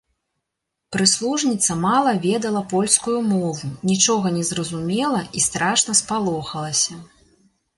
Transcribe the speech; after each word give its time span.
Прыслужніца 0.95 1.75
мала 1.81 2.11
ведала 2.23 2.63
польскую 2.73 3.17
мову, 3.33 3.69
нічога 3.91 4.33
не 4.39 4.43
зразумела 4.53 5.21
і 5.41 5.45
страшна 5.47 5.91
спалохалася. 6.01 6.93